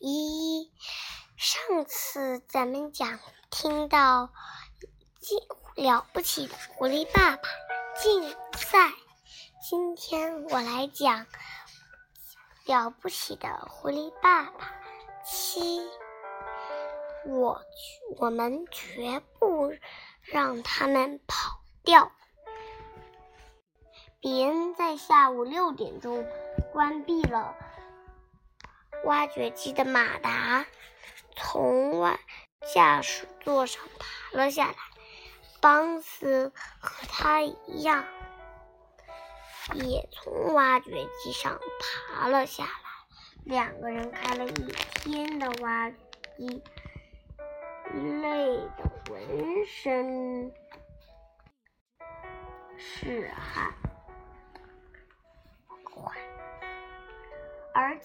[0.00, 0.70] 一。
[1.36, 3.18] 上次咱们讲
[3.50, 4.30] 听到
[5.74, 7.42] 了不起的狐狸爸爸
[8.00, 8.92] 竞赛，
[9.68, 11.26] 今天我来讲
[12.66, 14.72] 了不起的狐狸爸爸
[15.24, 15.82] 七。
[17.26, 17.60] 我
[18.18, 19.72] 我们绝不
[20.22, 22.12] 让他们跑掉。
[24.20, 26.26] 比恩在下午六点钟
[26.72, 27.54] 关闭了
[29.04, 30.66] 挖掘机的马达，
[31.36, 32.18] 从外
[32.72, 34.76] 驾驶座上爬了下来。
[35.60, 38.04] 邦斯和他一样，
[39.74, 41.58] 也从挖掘机上
[42.10, 42.70] 爬了下来。
[43.44, 44.72] 两个人开了一
[45.02, 46.62] 天的挖机。
[48.20, 50.52] 累得浑身
[52.76, 53.72] 是汗，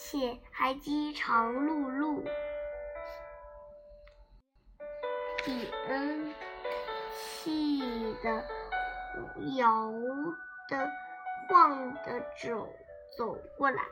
[0.01, 2.23] 且还饥肠辘辘。
[5.43, 6.33] 比恩
[7.13, 8.45] 气的
[9.57, 9.91] 摇
[10.69, 10.89] 的
[11.49, 12.65] 晃的走
[13.17, 13.83] 走过来，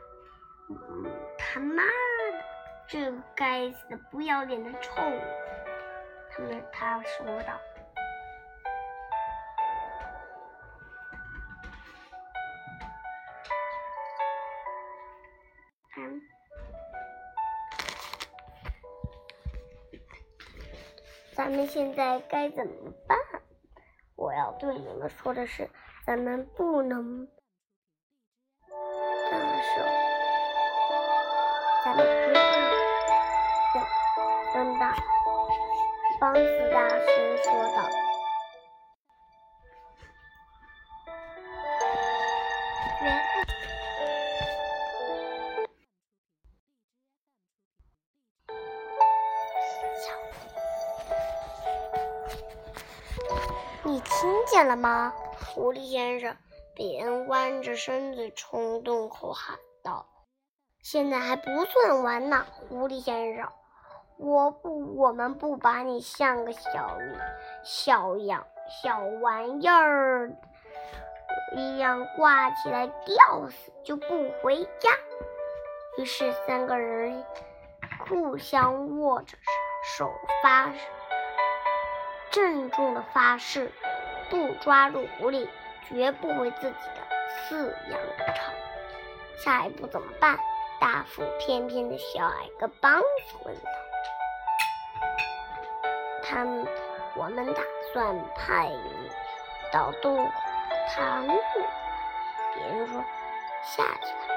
[1.36, 1.90] 他妈的，
[2.86, 4.94] 这个该死的不要脸的臭！
[6.72, 7.60] 他说道
[21.38, 23.16] ：“咱们现在该怎么办？
[24.16, 25.70] 我要对你们说的是，
[26.04, 27.28] 咱们不能
[29.30, 29.82] 放手，
[31.84, 32.40] 咱们不怕
[33.72, 33.86] 等
[34.52, 34.90] 等等。”
[36.18, 37.86] 邦斯大师说道
[53.88, 55.14] ：“你听见了吗，
[55.54, 56.36] 狐狸先生？”
[56.76, 60.06] 比恩弯着身子冲洞口喊道
[60.84, 63.48] ：“现在还不算完呢，狐狸先生。”
[64.18, 66.98] 我不，我们不把你像个小
[67.64, 68.46] 小样、
[68.82, 70.36] 小玩意儿
[71.56, 74.06] 一样挂起来吊死，就不
[74.42, 74.90] 回家。
[75.96, 77.24] 于是三个人
[78.06, 79.38] 互相握着
[79.96, 80.12] 手，
[80.42, 80.70] 发
[82.38, 83.72] 郑重的发誓，
[84.30, 85.48] 不抓住狐狸，
[85.88, 87.02] 绝不回自己的
[87.50, 87.98] 饲养
[88.32, 88.54] 场。
[89.36, 90.38] 下一步怎么办？
[90.80, 93.60] 大腹便便的小矮个帮子问道。
[96.22, 96.64] 他们，
[97.16, 97.62] 我们打
[97.92, 99.10] 算派你
[99.72, 100.32] 到洞口
[100.94, 101.34] 探路。
[102.54, 103.04] 别人说
[103.66, 104.34] ：“下去吧，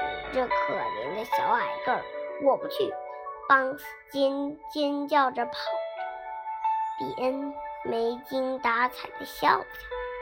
[0.00, 2.02] 你这可怜的小矮个儿，
[2.42, 2.90] 我不去。”
[3.46, 5.52] 邦斯尖尖叫着跑，
[6.98, 9.64] 比恩没精打采的笑笑，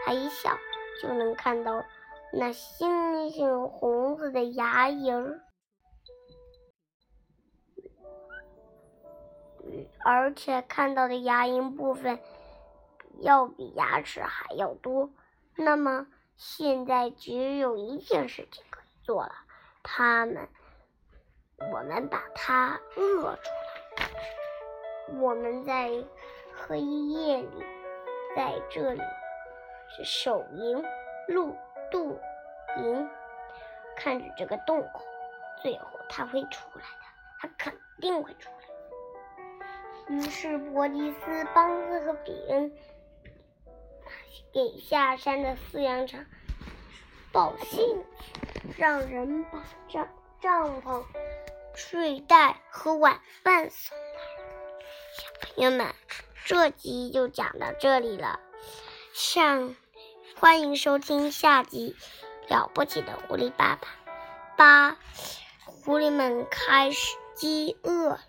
[0.04, 0.58] 他一笑
[1.00, 1.84] 就能看到
[2.32, 5.40] 那星星红色的牙龈儿。
[10.04, 12.18] 而且看到的牙龈部分
[13.20, 15.10] 要比牙齿还要多。
[15.56, 16.06] 那么
[16.36, 19.32] 现在只有一件事情可以做了，
[19.82, 20.48] 他们，
[21.72, 23.50] 我们把它饿出
[23.96, 24.10] 来。
[25.18, 26.04] 我们在
[26.56, 27.64] 黑夜里，
[28.34, 29.02] 在这里
[29.88, 30.84] 是守营、
[31.28, 31.56] 露
[31.90, 32.18] 肚
[32.78, 33.08] 营，
[33.96, 35.04] 看着这个洞口，
[35.62, 37.04] 最后他会出来的，
[37.40, 38.56] 他肯定会出来。
[40.08, 42.72] 于是，伯吉斯、邦斯和比恩
[44.52, 46.24] 给下山的饲养场
[47.32, 48.04] 报信，
[48.76, 50.08] 让人把帐
[50.40, 51.02] 帐篷、
[51.74, 54.04] 睡袋和晚饭送来。
[55.16, 55.86] 小朋友们，
[56.44, 58.38] 这集就讲到这里了，
[59.14, 59.74] 上
[60.38, 61.96] 欢迎收听下集
[62.50, 63.88] 《了不起的狐狸爸爸》。
[64.54, 64.98] 八，
[65.64, 68.20] 狐狸们开始饥饿了。